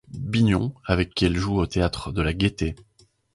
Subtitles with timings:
[0.17, 2.75] Bignon avec qui elle joue au théâtre de la Gaité.